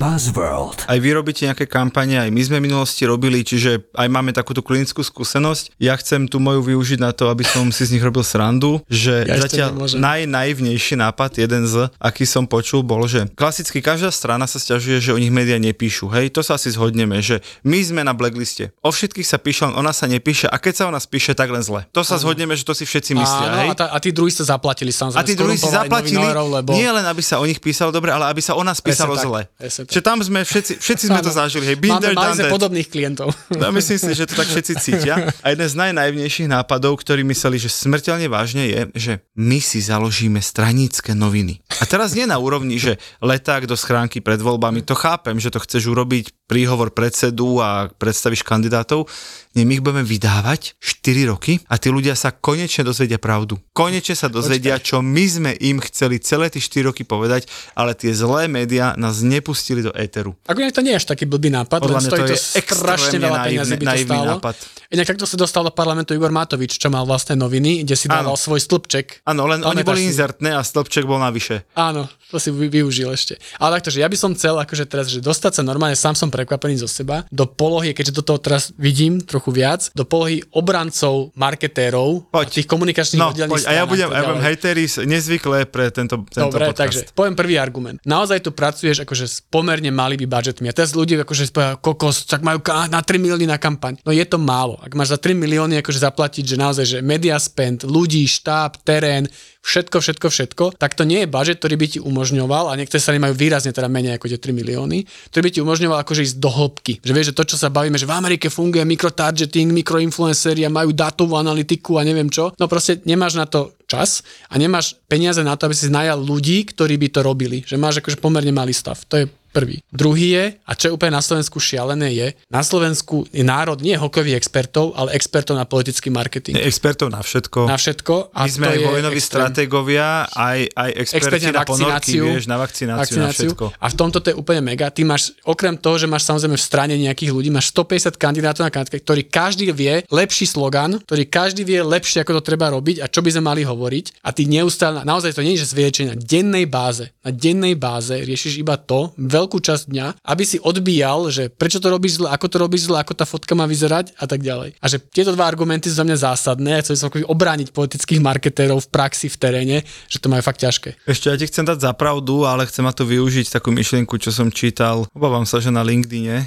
[0.02, 0.90] Buzzworld.
[0.90, 4.58] Aj vy robíte nejaké kampane, aj my sme v minulosti robili, čiže aj máme takúto
[4.58, 5.78] klinickú skúsenosť.
[5.78, 9.22] Ja chcem tu moju využiť na to, aby som si z nich robil srandu, že
[9.22, 14.58] Ja zatiaľ najnaivnejší nápad, jeden z, aký som počul, bol, že klasicky každá strana sa
[14.58, 16.10] stiažuje, že o nich médiá nepíšu.
[16.10, 18.74] Hej, to sa asi zhodneme, že my sme na blackliste.
[18.82, 21.54] O všetkých sa píše, len ona sa nepíše a keď sa o nás píše, tak
[21.54, 21.86] len zle.
[21.94, 23.48] To sa zhodneme, že to si všetci myslia.
[23.54, 23.68] Áno, hej?
[23.70, 25.22] a, tá, a tí druhí sa zaplatili samozrejme.
[25.22, 26.74] A tí druhí si zaplatili, novinárov, lebo...
[26.74, 29.46] nie len aby sa o nich písalo dobre, ale aby sa o nás písalo zle.
[29.92, 31.68] Čiže tam sme všetci, všetci sme to zažili.
[31.68, 33.28] Hej, been Máme, there, mali sme podobných klientov.
[33.52, 35.28] No, myslím si, že to tak všetci cítia.
[35.44, 40.40] A jeden z najnaivnejších nápadov, ktorý mysleli, že smrteľne vážne je, že my si založíme
[40.40, 41.60] stranícke noviny.
[41.78, 45.60] A teraz nie na úrovni, že leták do schránky pred voľbami, to chápem, že to
[45.60, 49.08] chceš urobiť príhovor predsedu a predstavíš kandidátov.
[49.52, 53.56] Nie, my ich budeme vydávať 4 roky a tí ľudia sa konečne dozvedia pravdu.
[53.72, 58.12] Konečne sa dozvedia, čo my sme im chceli celé tie 4 roky povedať, ale tie
[58.12, 60.36] zlé médiá nás nepustili do éteru.
[60.48, 63.38] Ako to nie je až taký blbý nápad, Podľa len stojí to to, strašne veľa
[63.44, 64.32] peniazy by to stálo.
[64.40, 64.54] nápad.
[64.92, 68.36] Inak takto sa dostal do parlamentu Igor Matovič, čo mal vlastné noviny, kde si dával
[68.36, 68.40] Áno.
[68.40, 69.24] svoj stĺpček.
[69.24, 70.12] Áno, len oni boli si?
[70.12, 71.64] inzertné a stĺpček bol navyše.
[71.72, 73.40] Áno, to si vy, využil ešte.
[73.56, 76.28] Ale takto, že ja by som chcel akože teraz, že dostať sa normálne, sám som
[76.42, 81.30] prekvapený zo seba, do polohy, keďže do toho teraz vidím trochu viac, do polohy obrancov,
[81.38, 82.46] marketérov, Poď.
[82.46, 86.50] a tých komunikačných No, poď, a ja budem, ja budem hejteri nezvyklé pre tento, tento
[86.50, 86.78] Dobre, podcast.
[86.78, 88.02] takže poviem prvý argument.
[88.02, 90.66] Naozaj tu pracuješ akože s pomerne malými budžetmi.
[90.66, 92.58] A teraz ľudí akože spoja, kokos, tak majú
[92.90, 94.02] na 3 milióny na kampaň.
[94.02, 94.80] No je to málo.
[94.82, 99.30] Ak máš za 3 milióny akože zaplatiť, že naozaj, že media spend, ľudí, štáb, terén,
[99.62, 103.14] všetko, všetko, všetko, tak to nie je budget, ktorý by ti umožňoval, a niektoré sa
[103.14, 106.50] nemajú výrazne teda menej ako tie 3 milióny, ktorý by ti umožňoval akože ísť do
[106.50, 106.92] hĺbky.
[107.00, 110.90] Že vieš, že to, čo sa bavíme, že v Amerike funguje mikrotargeting, mikroinfluenceri a majú
[110.90, 115.54] dátovú analytiku a neviem čo, no proste nemáš na to čas a nemáš peniaze na
[115.54, 117.62] to, aby si najal ľudí, ktorí by to robili.
[117.62, 118.98] Že máš akože pomerne malý stav.
[119.12, 119.84] To je prvý.
[119.92, 123.92] Druhý je, a čo je úplne na Slovensku šialené je, na Slovensku je národ nie
[123.94, 126.56] hokejových expertov, ale expertov na politický marketing.
[126.56, 127.68] Expertov na všetko.
[127.68, 128.32] Na všetko.
[128.32, 133.20] A My sme aj vojnoví stratégovia, aj, aj experti Experti na ponorky, vieš, na vakcináciu,
[133.20, 133.64] na všetko.
[133.76, 134.88] A v tomto to je úplne mega.
[134.88, 138.72] Ty máš, okrem toho, že máš samozrejme v strane nejakých ľudí, máš 150 kandidátov na
[138.72, 143.06] kandidátke, ktorý každý vie lepší slogan, ktorý každý vie lepšie, ako to treba robiť a
[143.06, 144.24] čo by sme mali hovoriť.
[144.24, 148.14] A ty neustále, naozaj to nie je, že zviečenie, na dennej báze, na dennej báze
[148.16, 149.12] riešiš iba to,
[149.42, 153.02] veľkú časť dňa, aby si odbíjal, že prečo to robíš zle, ako to robíš zle,
[153.02, 154.78] ako tá fotka má vyzerať a tak ďalej.
[154.78, 158.86] A že tieto dva argumenty sú za mňa zásadné, a chcel som obrániť politických marketérov
[158.86, 159.76] v praxi, v teréne,
[160.06, 161.02] že to majú fakt ťažké.
[161.04, 164.30] Ešte ja ti chcem dať za pravdu, ale chcem ma to využiť takú myšlienku, čo
[164.30, 165.04] som čítal.
[165.10, 166.46] Obávam sa, že na LinkedIne.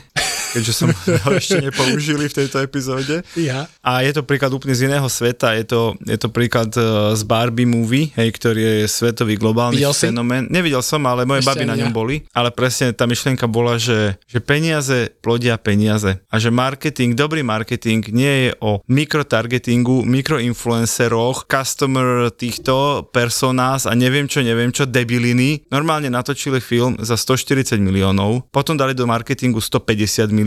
[0.55, 0.87] Keďže som
[1.27, 3.19] ho ešte nepoužili v tejto epizóde.
[3.35, 3.67] Ja.
[3.83, 7.21] A je to príklad úplne z iného sveta, je to, je to príklad e, z
[7.27, 10.07] Barbie movie, hej, ktorý je svetový globálny Videl si?
[10.07, 10.47] fenomén.
[10.47, 11.95] Nevidel som, ale moje Ešte baby na ňom ja.
[11.95, 12.15] boli.
[12.31, 16.23] Ale presne tá myšlienka bola, že, že peniaze plodia peniaze.
[16.31, 24.29] A že marketing, dobrý marketing nie je o mikrotargetingu, mikroinfluenceroch, customer týchto personás a neviem
[24.29, 25.67] čo, neviem čo, debiliny.
[25.67, 30.44] Normálne natočili film za 140 miliónov, potom dali do marketingu 150 miliónov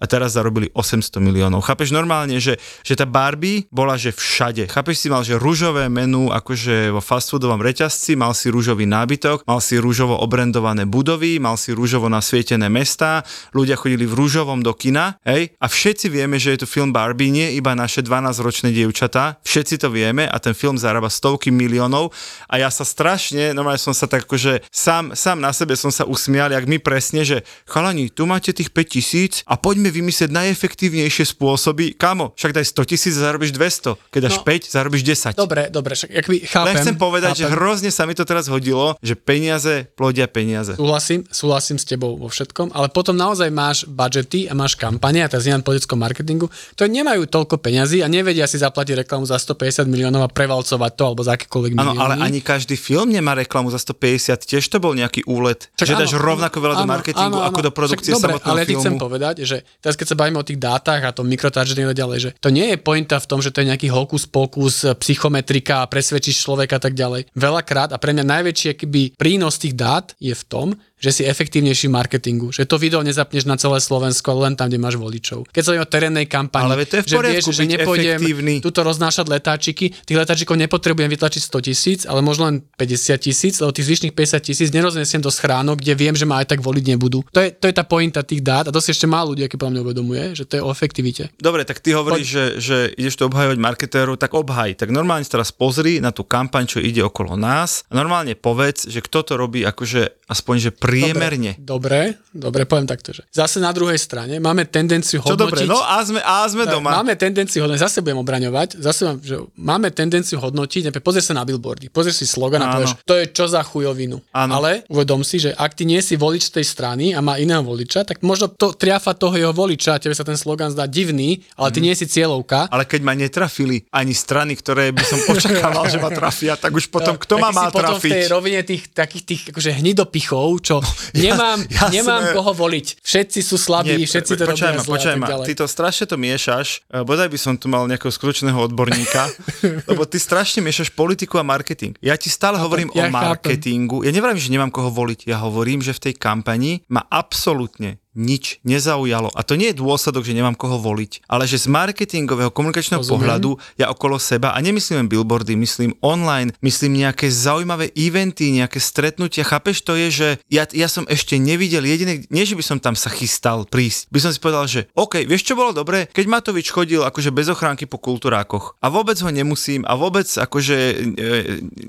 [0.00, 1.66] a teraz zarobili 800 miliónov.
[1.66, 4.70] Chápeš normálne, že, že tá Barbie bola, že všade.
[4.70, 9.44] Chápeš si mal, že rúžové menu akože vo fast foodovom reťazci, mal si rúžový nábytok,
[9.44, 14.72] mal si rúžovo obrendované budovy, mal si rúžovo nasvietené mesta, ľudia chodili v rúžovom do
[14.72, 15.52] kina, hej?
[15.60, 19.92] A všetci vieme, že je to film Barbie, nie iba naše 12-ročné dievčatá, všetci to
[19.92, 22.14] vieme a ten film zarába stovky miliónov
[22.46, 26.06] a ja sa strašne, normálne som sa tak akože sám, sám na sebe som sa
[26.06, 31.94] usmial, jak my presne, že chalani, tu máte tých 5000 a poďme vymyslieť najefektívnejšie spôsoby.
[31.94, 33.96] Kamo, však daj 100 tisíc a zarobíš 200.
[34.08, 34.44] Keď dáš No.
[34.44, 35.34] 5, zarobíš 10.
[35.34, 36.66] Dobre, dobre, však akby chápem.
[36.68, 37.54] Len chcem povedať, že chápem.
[37.54, 40.74] hrozne sa mi to teraz hodilo, že peniaze plodia peniaze.
[40.74, 45.26] Súhlasím, súhlasím s tebou vo všetkom, ale potom naozaj máš budžety a máš kampane, a
[45.26, 49.84] teraz nemám politickom marketingu, ktoré nemajú toľko peňazí a nevedia si zaplatiť reklamu za 150
[49.84, 51.98] miliónov a prevalcovať to alebo za akékoľvek Áno, milióny.
[51.98, 55.66] ale ani každý film nemá reklamu za 150, tiež to bol nejaký úlet.
[55.74, 57.66] Však že áno, dáš rovnako veľa do áno, marketingu áno, ako áno.
[57.66, 58.80] do produkcie Však, dobre, samotného ale ja filmu.
[58.80, 62.18] chcem povedať, že teraz keď sa bavíme o tých dátach a tom mikrotargeting a ďalej,
[62.20, 65.88] že to nie je pointa v tom, že to je nejaký hokus pokus, psychometrika a
[65.88, 67.32] presvedčíš človeka a tak ďalej.
[67.32, 71.86] Veľakrát a pre mňa najväčší akýby prínos tých dát je v tom, že si efektívnejší
[71.88, 72.50] v marketingu.
[72.50, 75.46] Že to video nezapneš na celé Slovensko, len tam, kde máš voličov.
[75.50, 78.54] Keď sa o terénnej kampani, Ale to je v že vieš, že nepôjdem efektívny.
[78.58, 83.70] tuto roznášať letáčiky, tých letáčikov nepotrebujem vytlačiť 100 tisíc, ale možno len 50 tisíc, lebo
[83.70, 87.22] tých zvyšných 50 tisíc neroznesiem do schránok, kde viem, že ma aj tak voliť nebudú.
[87.30, 89.54] To je, to je tá pointa tých dát a to si ešte málo ľudí, aký
[89.54, 91.30] podľa mňa uvedomuje, že to je o efektivite.
[91.38, 94.74] Dobre, tak ty hovoríš, že, že ideš to obhajovať marketérov, tak obhaj.
[94.74, 99.04] Tak normálne teraz pozri na tú kampaň, čo ide okolo nás a normálne povedz, že
[99.04, 101.52] kto to robí akože aspoň, že priemerne.
[101.60, 105.68] Dobre, dobre, poviem takto, že zase na druhej strane máme tendenciu Čo dobre, hodnotiť...
[105.68, 106.90] no a sme, a sme Tak, doma.
[107.00, 111.34] Máme tendenciu hodnotiť, zase budem obraňovať, zase mám, že máme tendenciu hodnotiť, napríklad pozrieš sa
[111.36, 114.16] na billboardy, pozrieš si slogan a povieš, to je čo za chujovinu.
[114.32, 114.52] Áno.
[114.58, 118.08] Ale uvedom si, že ak ty nie si volič tej strany a má iného voliča,
[118.08, 121.84] tak možno to triafa toho jeho voliča, tebe sa ten slogan zdá divný, ale ty
[121.84, 122.72] nie si cieľovka.
[122.72, 126.88] Ale keď ma netrafili ani strany, ktoré by som očakával, že ma trafia, tak už
[126.88, 128.32] potom kto tak ma má potom v tej trafiť?
[128.32, 130.77] rovine tých takých tých akože hnidopichov, čo
[131.26, 131.92] nemám, jasné.
[131.94, 132.86] nemám koho voliť.
[133.02, 136.16] Všetci sú slabí, Nie, všetci to počkaj robia ma, tak ma, ty to strašne to
[136.16, 139.28] miešaš, eh, bodaj by som tu mal nejakého skručného odborníka,
[139.90, 141.96] lebo ty strašne miešaš politiku a marketing.
[142.02, 143.14] Ja ti stále hovorím ja o chápem.
[143.14, 148.00] marketingu, ja nevrám, že nemám koho voliť, ja hovorím, že v tej kampani ma absolútne
[148.18, 149.30] nič nezaujalo.
[149.38, 153.14] A to nie je dôsledok, že nemám koho voliť, ale že z marketingového komunikačného Rozumiem.
[153.14, 158.82] pohľadu ja okolo seba, a nemyslím len billboardy, myslím online, myslím nejaké zaujímavé eventy, nejaké
[158.82, 159.46] stretnutia.
[159.46, 162.98] Chápeš, to je, že ja, ja som ešte nevidel jediné, nie že by som tam
[162.98, 166.74] sa chystal prísť, by som si povedal, že OK, vieš čo bolo dobre, keď Matovič
[166.74, 171.34] chodil akože bez ochránky po kultúrákoch a vôbec ho nemusím a vôbec akože e,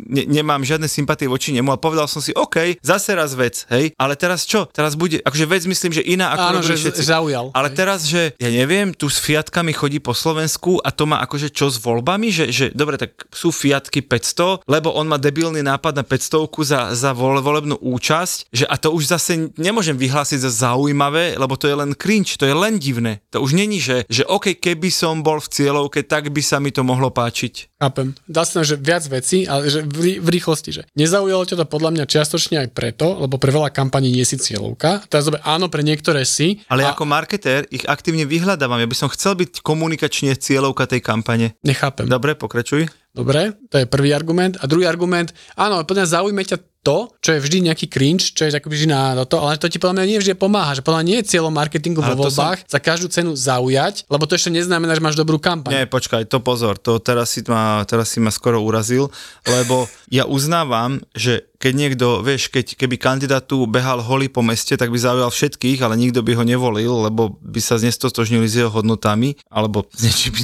[0.06, 3.96] ne, nemám žiadne sympatie voči nemu a povedal som si OK, zase raz vec, hej,
[3.96, 4.68] ale teraz čo?
[4.70, 7.02] Teraz bude, akože vec myslím, že iná ako Áno, že všetci.
[7.08, 7.76] zaujal, Ale hej.
[7.80, 11.72] teraz, že ja neviem, tu s Fiatkami chodí po Slovensku a to má akože čo
[11.72, 16.04] s voľbami, že, že dobre, tak sú Fiatky 500, lebo on má debilný nápad na
[16.04, 21.40] 500 za, za vole, volebnú účasť, že a to už zase nemôžem vyhlásiť za zaujímavé,
[21.40, 23.24] lebo to je len cringe, to je len divné.
[23.32, 26.76] To už není, že, že OK, keby som bol v cieľovke, tak by sa mi
[26.76, 27.69] to mohlo páčiť.
[27.80, 28.12] Chápem.
[28.28, 31.96] Dá sa, že viac vecí, ale že v, v rýchlosti, že nezaujalo ťa to podľa
[31.96, 35.08] mňa čiastočne aj preto, lebo pre veľa kampaní nie si cieľovka.
[35.08, 36.60] Teraz dobre, áno, pre niektoré si.
[36.68, 38.84] Ale a ako marketér ich aktívne vyhľadávam.
[38.84, 41.56] Ja by som chcel byť komunikačne cieľovka tej kampane.
[41.64, 42.04] nechápem.
[42.12, 42.92] Dobre, pokračuj.
[43.16, 44.60] Dobre, to je prvý argument.
[44.60, 46.58] A druhý argument, áno, podľa mňa zaujme ťa
[46.90, 49.78] to, čo je vždy nejaký cringe, čo je akoby vždy na to, ale to ti
[49.78, 52.34] podľa mňa nie vždy pomáha, že podľa mňa nie je cieľom marketingu Ale vo to
[52.34, 55.70] som- voľbách za každú cenu zaujať, lebo to ešte neznamená, že máš dobrú kampaň.
[55.70, 59.14] Nie, počkaj, to pozor, to teraz si ma, teraz si ma skoro urazil,
[59.46, 64.80] lebo ja uznávam, že keď niekto, vieš, keď, keby kandidát tu behal holý po meste,
[64.80, 68.72] tak by zaujal všetkých, ale nikto by ho nevolil, lebo by sa nestotožnili s jeho
[68.72, 70.40] hodnotami, alebo s niečím.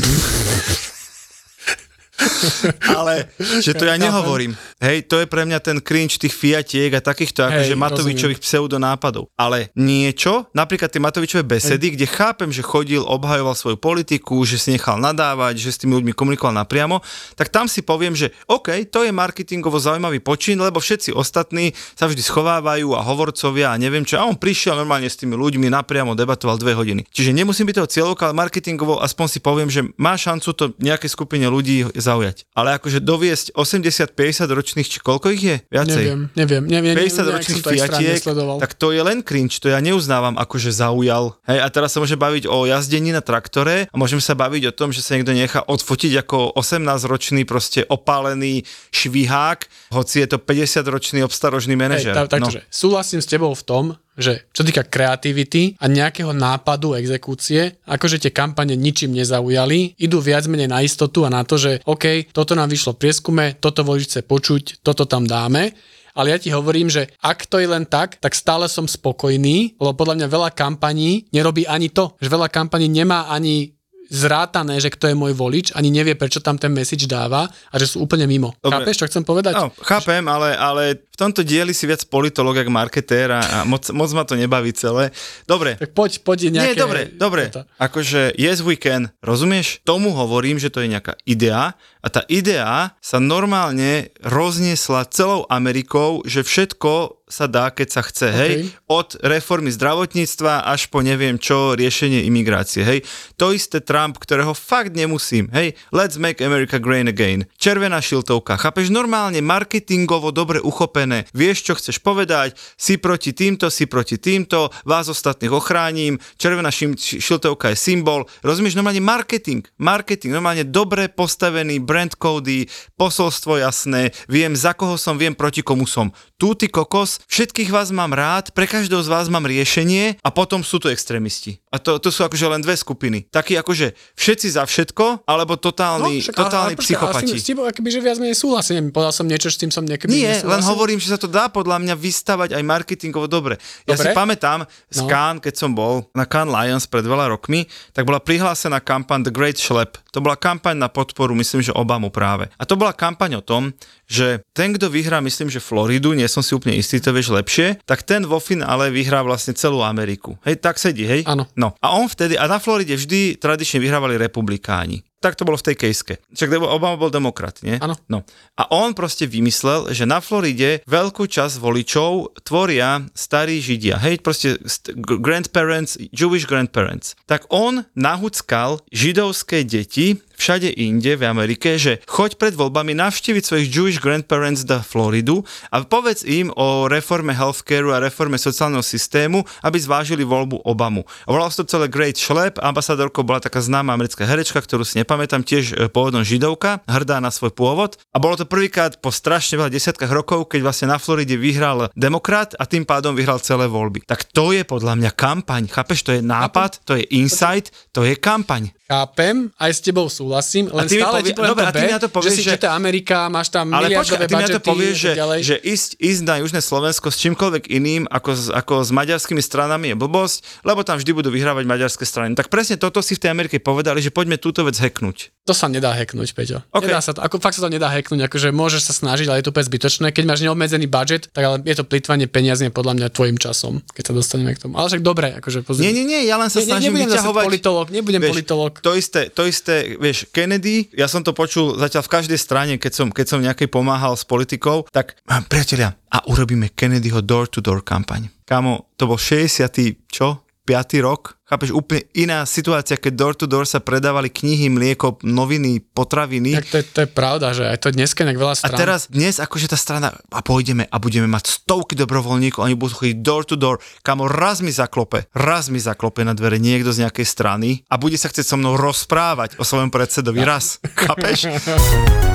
[2.99, 3.27] Ale,
[3.59, 4.55] že to ja nehovorím.
[4.79, 9.31] Hej, to je pre mňa ten cringe tých fiatiek a takýchto akože Hej, Matovičových pseudonápadov.
[9.35, 14.75] Ale niečo, napríklad tie Matovičové besedy, kde chápem, že chodil, obhajoval svoju politiku, že si
[14.75, 17.03] nechal nadávať, že s tými ľuďmi komunikoval napriamo,
[17.35, 22.07] tak tam si poviem, že OK, to je marketingovo zaujímavý počin, lebo všetci ostatní sa
[22.07, 24.19] vždy schovávajú a hovorcovia a neviem čo.
[24.19, 27.07] A on prišiel normálne s tými ľuďmi napriamo, debatoval dve hodiny.
[27.11, 31.11] Čiže nemusím byť toho cieľovka, ale marketingovo aspoň si poviem, že má šancu to nejakej
[31.11, 32.45] skupine ľudí zaujať.
[32.53, 35.57] Ale akože doviesť 80-50 ročných, či koľko ich je?
[35.73, 36.03] Viacej.
[36.05, 38.21] Neviem, neviem, neviem, 50 nejak som ročných fiatiek,
[38.61, 41.33] tak to je len cringe, to ja neuznávam akože zaujal.
[41.49, 44.75] Hej, a teraz sa môže baviť o jazdení na traktore a môžeme sa baviť o
[44.75, 48.61] tom, že sa niekto nechá odfotiť ako 18-ročný proste opálený
[48.93, 52.13] švihák, hoci je to 50-ročný obstarožný manažer.
[52.13, 52.69] Hej, tak, takže, no.
[52.69, 58.31] súhlasím s tebou v tom, že čo týka kreativity a nejakého nápadu exekúcie, akože tie
[58.31, 62.71] kampane ničím nezaujali, idú viac menej na istotu a na to, že OK, toto nám
[62.71, 65.75] vyšlo v prieskume, toto volič chce počuť, toto tam dáme,
[66.15, 69.91] ale ja ti hovorím, že ak to je len tak, tak stále som spokojný, lebo
[69.91, 73.74] podľa mňa veľa kampaní nerobí ani to, že veľa kampaní nemá ani
[74.09, 77.89] zrátané, že kto je môj volič, ani nevie, prečo tam ten message dáva a že
[77.89, 78.53] sú úplne mimo.
[78.59, 78.85] Dobre.
[78.85, 79.53] Chápeš, čo chcem povedať?
[79.57, 83.83] No, chápem, ale, ale v tomto dieli si viac politolog, jak marketér a, a moc,
[83.91, 85.09] moc ma to nebaví celé.
[85.47, 86.75] Dobre, Tak poď, poď nejaké...
[86.75, 87.41] Nie, dobre, dobre.
[87.49, 87.65] toto.
[87.79, 89.79] Akože yes we can, rozumieš?
[89.81, 96.21] Tomu hovorím, že to je nejaká idea a tá idea sa normálne rozniesla celou Amerikou,
[96.27, 98.53] že všetko sa dá, keď sa chce, hej?
[98.85, 103.01] Od reformy zdravotníctva až po neviem čo, riešenie imigrácie, hej?
[103.41, 105.73] To isté Trump, ktorého fakt nemusím, hej?
[105.89, 107.49] Let's make America great again.
[107.57, 108.93] Červená šiltovka, chápeš?
[108.93, 111.25] Normálne marketingovo dobre uchopené.
[111.33, 116.93] Vieš, čo chceš povedať, si proti týmto, si proti týmto, vás ostatných ochránim, červená šim,
[116.93, 118.29] šiltovka je symbol.
[118.45, 118.77] Rozumieš?
[118.77, 122.69] Normálne marketing, marketing, normálne dobre postavený brand kódy,
[123.01, 126.13] posolstvo jasné, viem za koho som, viem proti komu som.
[126.37, 130.61] Tu ty kokos, všetkých vás mám rád, pre každého z vás mám riešenie a potom
[130.61, 131.59] sú tu extrémisti.
[131.71, 133.27] A to, to sú akože len dve skupiny.
[133.27, 137.31] Takí akože všetci za všetko, alebo totálni, však, totálni ale, ale, psychopati.
[137.35, 138.95] Ale s tebou akoby, že viac menej súhlasím.
[138.95, 140.51] Povedal som niečo, s tým som niekedy Nie, nesúhlasil.
[140.55, 143.59] len hovorím, že sa to dá podľa mňa vystavať aj marketingovo dobre.
[143.83, 145.11] Ja si pamätám z No.
[145.11, 149.33] Cannes, keď som bol na Cannes Lions pred veľa rokmi, tak bola prihlásená kampaň The
[149.35, 149.99] Great Schlep.
[150.15, 152.47] To bola kampaň na podporu, myslím, že Obamu práve.
[152.55, 153.75] A to bola kampaň o tom,
[154.07, 157.83] že ten, kto vyhrá, myslím, že Floridu, nie som si úplne istý, to vieš lepšie,
[157.83, 160.39] tak ten vo finále vyhrá vlastne celú Ameriku.
[160.47, 161.27] Hej, tak sedí, hej?
[161.27, 161.51] Áno.
[161.59, 161.75] No.
[161.83, 165.03] A on vtedy, a na Floride vždy tradične vyhrávali republikáni.
[165.25, 166.21] Tak to bolo v tej kejske.
[166.37, 167.81] Však lebo Obama bol demokrat, nie?
[167.81, 167.97] Áno.
[168.05, 168.21] No.
[168.61, 173.97] A on proste vymyslel, že na Floride veľkú časť voličov tvoria starí židia.
[173.97, 174.61] Hej, proste
[174.93, 177.17] grandparents, Jewish grandparents.
[177.25, 183.67] Tak on nahuckal židovské deti všade inde v Amerike, že choď pred voľbami navštíviť svojich
[183.71, 185.43] Jewish grandparents do Floridu
[185.73, 191.07] a povedz im o reforme healthcareu a reforme sociálneho systému, aby zvážili voľbu Obamu.
[191.25, 194.99] A volalo sa to celé Great Schlep, ambasadorkou bola taká známa americká herečka, ktorú si
[195.01, 197.95] nepamätám, tiež e, pôvodom židovka, hrdá na svoj pôvod.
[198.11, 202.53] A bolo to prvýkrát po strašne veľa desiatkách rokov, keď vlastne na Floride vyhral demokrat
[202.59, 204.03] a tým pádom vyhral celé voľby.
[204.05, 206.03] Tak to je podľa mňa kampaň, chápeš?
[206.05, 208.75] To je nápad, to je insight, to je kampaň.
[208.85, 211.81] Chápem, aj s tebou súhlasím, len ty stále povie- ti poviem dobre, to a ty
[211.81, 214.33] B, mi na to povieš, že si že- Amerika, máš tam Ale miliardové a ty
[214.33, 215.39] mi na to budžety povieš, a že, ďalej.
[215.41, 219.89] že ísť, ísť na Južné Slovensko s čímkoľvek iným ako s, ako s maďarskými stranami
[219.89, 222.37] je blbosť, lebo tam vždy budú vyhrávať maďarské strany.
[222.37, 225.33] Tak presne toto si v tej Amerike povedali, že poďme túto vec hacknúť.
[225.45, 226.61] To sa nedá hacknúť, Peťo.
[226.69, 226.85] OK.
[226.85, 229.45] Nedá sa to, ako fakt sa to nedá hacknúť, akože môžeš sa snažiť, ale je
[229.45, 230.05] to úplne zbytočné.
[230.13, 234.03] Keď máš neobmedzený budget, tak ale je to plýtvanie peniazne podľa mňa tvojim časom, keď
[234.09, 234.77] sa dostaneme k tomu.
[234.77, 235.85] Ale však dobre, akože pozri.
[235.85, 237.43] Nie, nie, nie, ja len sa Ne- ne- snažím nebudem zase vyťahovať...
[237.45, 238.33] politológ, nebudem vieš,
[238.75, 238.83] politológ.
[238.83, 242.91] To isté, to isté, vieš, Kennedy, ja som to počul zatiaľ v každej strane, keď
[242.93, 248.31] som, keď som nejakej pomáhal s politikou, tak a, priatelia, a urobíme Kennedyho door-to-door kampaň.
[248.45, 249.71] Kámo, to bol 60.
[250.11, 250.44] čo?
[250.65, 250.97] 5.
[251.05, 256.57] rok, chápeš, úplne iná situácia, keď door-to-door sa predávali knihy, mlieko, noviny, potraviny.
[256.57, 258.79] Tak to, je, to je pravda, že aj to dneska nejak veľa A strán.
[258.81, 263.17] teraz dnes akože tá strana a pôjdeme a budeme mať stovky dobrovoľníkov, oni budú chodiť
[263.21, 267.29] door to door, kamo raz mi zaklope, raz mi zaklope na dvere niekto z nejakej
[267.29, 270.81] strany a bude sa chcieť so mnou rozprávať o svojom predsedovi raz.
[271.05, 271.45] Chápeš?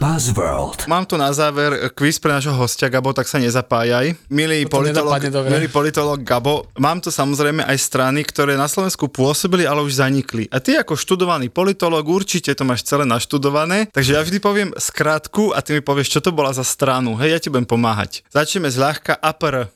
[0.00, 0.88] Buzzworld.
[0.88, 4.16] Mám tu na záver quiz pre nášho hostia, Gabo, tak sa nezapájaj.
[4.32, 5.48] Milý Toto politolog, nedopadne dobre.
[5.52, 10.48] milý politolog Gabo, mám tu samozrejme aj strany, ktoré na Slovensku pôsobili, ale už zanikli.
[10.48, 15.52] A ty ako študovaný politolog určite to máš celé naštudované, takže ja vždy poviem skrátku
[15.52, 17.20] a ty mi povieš, čo to bola za stranu.
[17.20, 18.24] Hej, ja ti budem pomáhať.
[18.32, 19.68] Začneme zľahka APR.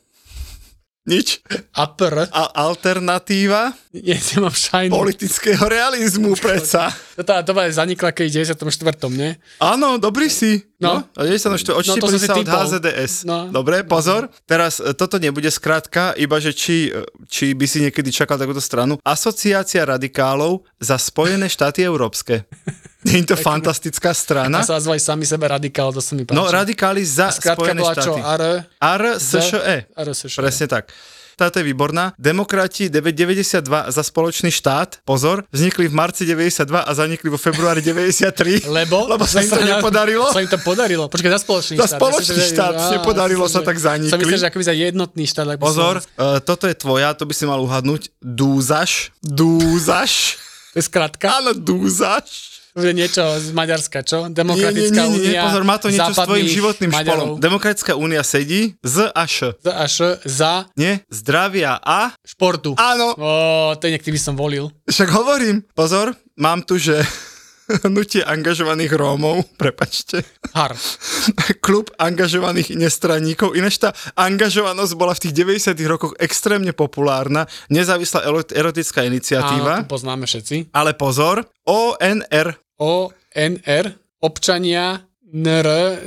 [1.05, 1.45] Nič.
[1.77, 2.33] APR.
[2.33, 4.89] A alternatíva Nie, nemám šajnu.
[4.97, 6.89] politického realizmu predsa.
[7.15, 9.13] To, tá, to bola zanikla keď 94.
[9.13, 9.37] nie?
[9.61, 10.65] Áno, dobrý si.
[10.85, 10.95] No.
[11.17, 12.47] No, a sa no, No, sa od.
[12.47, 13.25] HZDS.
[13.25, 13.49] No.
[13.49, 14.29] Dobre, pozor.
[14.45, 18.61] Teraz e, toto nebude skrátka, iba že či, e, či by si niekedy čakal takúto
[18.61, 19.01] stranu.
[19.01, 22.45] Asociácia radikálov za Spojené štáty európske.
[23.05, 24.59] Je to fantastická A strana?
[24.65, 26.37] sa nazvali sami sebe radikál, to sa mi páči.
[26.41, 28.17] No, radikáli za Spojené bola čo?
[28.17, 28.21] štáty.
[28.25, 28.43] AR?
[28.81, 29.77] RSŠE.
[29.93, 30.41] RSŠE.
[30.41, 30.89] Presne tak.
[31.35, 32.15] Táto je výborná.
[32.15, 38.65] Demokrati 992 za spoločný štát, pozor, vznikli v marci 92 a zanikli vo februári 93.
[38.65, 39.05] Lebo?
[39.13, 40.27] Lebo sa im to nepodarilo.
[40.29, 41.07] Sa im to podarilo.
[41.07, 41.99] Počkaj, za spoločný Za štát.
[41.99, 44.11] spoločný Myslím, že- štát, á, nepodarilo sa, že- tak zanikli.
[44.11, 45.47] Som myslel, že akoby za jednotný štát.
[45.47, 48.15] ak by Pozor, som- uh, toto je tvoja, to by si mal uhadnúť.
[48.19, 49.11] Dúzaš.
[49.21, 50.39] Dúzaš.
[50.71, 51.27] To je skratka?
[51.35, 52.54] Áno, dúzaš.
[52.75, 54.27] Bude niečo z Maďarska, čo?
[54.27, 57.39] Nie, nie, Demokratická nie, nie, nie, únia pozor, má to niečo s tvojim životným Maďarov.
[57.39, 57.39] špolom.
[57.39, 59.55] Demokratická únia sedí z a š.
[59.63, 61.07] Z a š za Nie?
[61.07, 62.11] Zdravia a...
[62.27, 62.75] športu.
[62.75, 63.31] Áno, Ó,
[63.79, 64.75] to je by som volil.
[64.91, 65.63] však hovorím.
[65.71, 66.99] Pozor, mám tu, že
[67.87, 70.75] hnutie angažovaných Rómov, prepačte, Har.
[71.65, 73.55] klub angažovaných nestraníkov.
[73.55, 79.87] Ináč tá angažovanosť bola v tých 90 rokoch extrémne populárna, nezávislá ero- erotická Áno, iniciatíva.
[79.87, 80.75] to poznáme všetci.
[80.75, 85.01] Ale pozor, ONR, O, N, R, občania,
[85.33, 86.05] NR,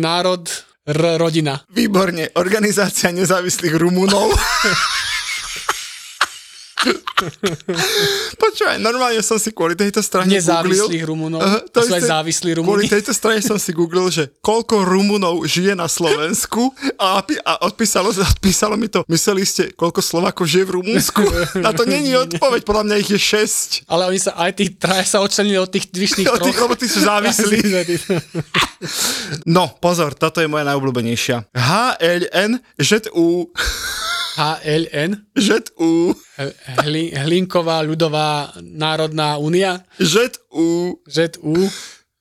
[0.00, 0.48] národ,
[0.88, 1.60] R, rodina.
[1.68, 4.32] výborne, Organizácia nezávislých Rumunov.
[8.38, 11.08] Počúvaj, normálne som si kvôli tejto strane Nezávislých googlil.
[11.08, 11.40] Rumunov.
[11.40, 12.86] Aha, To sú aj závislí Kvôli Rumúni.
[12.88, 18.74] tejto strane som si googlil, že koľko Rumunov žije na Slovensku a, a odpísalo, odpísalo
[18.74, 21.22] mi to, mysleli ste, koľko Slovakov žije v Rumunsku?
[21.58, 23.20] Na to není odpoveď, podľa mňa ich je
[23.82, 23.90] 6.
[23.90, 26.64] Ale oni sa aj tí traja sa odčlenili od tých dvyšných Od tých, troch.
[26.64, 27.58] lebo tí sú závislí.
[29.46, 31.50] No, pozor, toto je moja najobľúbenejšia.
[31.50, 33.50] HLN ŽU
[34.38, 36.14] HLN, ŽU
[36.86, 40.30] Hli, Hlinková ľudová národná únia, ŽU
[41.10, 41.54] ŽU,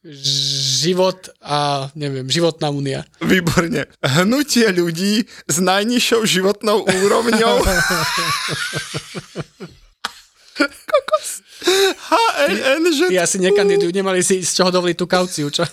[0.07, 3.05] život a neviem, životná únia.
[3.19, 3.85] Výborne.
[4.01, 7.55] Hnutie ľudí s najnižšou životnou úrovňou.
[10.57, 11.45] Kokos.
[12.07, 15.67] HLN, že Tí asi nekandidujú, nemali si z čoho dovoliť tú kauciu, čo?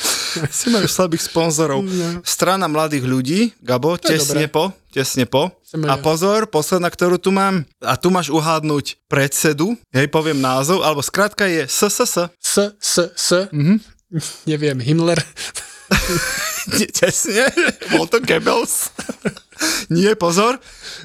[0.56, 1.84] si majú slabých sponzorov.
[2.24, 5.52] Strana mladých ľudí, Gabo, je tesne po, tesne po.
[5.88, 7.64] A pozor, posledná, ktorú tu mám.
[7.80, 12.32] A tu máš uhádnuť predsedu, hej, poviem názov, alebo skratka je SSS.
[12.36, 13.76] S, S, S, mm-hmm.
[14.50, 15.20] neviem, Himmler.
[16.96, 17.52] Tesne,
[17.92, 18.92] bol to Goebbels.
[19.92, 20.58] Nie, pozor.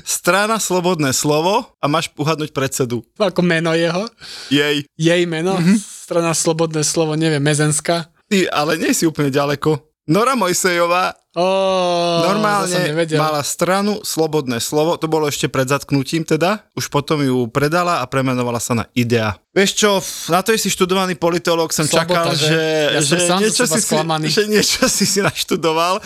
[0.05, 3.03] Strana Slobodné slovo a máš uhadnúť predsedu.
[3.17, 4.07] Ako meno jeho,
[4.49, 4.85] Jej.
[4.95, 5.77] jej meno, mm-hmm.
[5.77, 8.09] strana Slobodné slovo, neviem, Mezenská.
[8.27, 9.87] Ty, ale nie si úplne ďaleko.
[10.11, 12.81] Nora Mojsejová Som normálne
[13.13, 18.09] mala stranu Slobodné slovo, to bolo ešte pred zatknutím teda, už potom ju predala a
[18.09, 19.37] premenovala sa na Idea.
[19.53, 19.91] Vieš čo,
[20.29, 22.45] na to si študovaný politológ, som Slobota, čakal, že?
[22.45, 22.61] že,
[22.93, 23.95] Ja som že, zo niečo si, si,
[24.29, 25.97] že niečo si si naštudoval,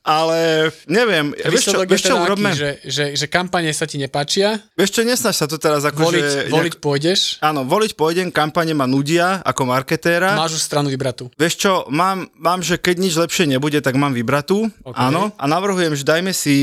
[0.00, 2.48] ale neviem, vieš čo, vieš čo teda urobme?
[2.48, 6.00] aký, že, že, že kampane sa ti nepáčia, Vieš čo, nesnaž sa to teraz ako,
[6.00, 6.40] voliť, že...
[6.48, 10.32] voliť pôjdeš, Áno, voliť pôjdem, kampane ma nudia ako marketéra.
[10.32, 11.28] máš už stranu vybratú.
[11.36, 14.72] Vieš čo, mám, mám, že keď nič lepšie nebude, tak mám vybratú.
[14.82, 14.96] OK.
[14.96, 15.30] Áno.
[15.34, 16.56] A navrhujem, že dajme si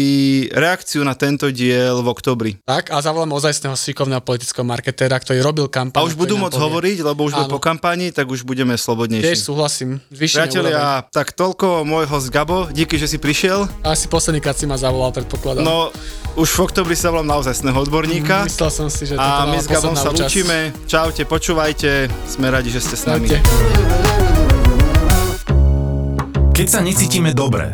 [0.52, 2.52] reakciu na tento diel v oktobri.
[2.62, 5.98] Tak a zavoláme ozajstného šikovného politického marketéra, ktorý robil kampaň.
[5.98, 6.66] A už budú môcť povie.
[6.68, 9.38] hovoriť, lebo už bol po kampani, tak už budeme Tiež slobodnejší.
[9.38, 10.04] súhlasím.
[10.10, 10.50] Zvýšime úroveň.
[10.52, 13.66] Priatelia, tak toľko môj host Gabo, díky, že si prišiel.
[13.82, 15.62] Asi posledný krát si ma zavolal, predpokladám.
[15.62, 15.90] No,
[16.34, 18.44] už v oktobri sa volám naozajstného odborníka.
[18.44, 20.22] Myslel som si, že to A my s Gabom sa účasť.
[20.22, 20.58] lúčime.
[20.86, 22.08] Čaute, počúvajte.
[22.26, 23.28] Sme radi, že ste s nami.
[23.28, 23.40] Čaute.
[26.52, 27.74] Keď sa necítime dobre,